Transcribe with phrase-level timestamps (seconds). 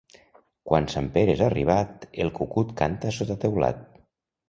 [0.69, 3.89] Quan Sant Pere és arribat, el cucut canta sota teulat.